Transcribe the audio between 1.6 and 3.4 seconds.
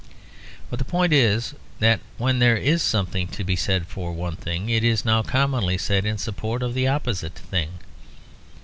that when there is something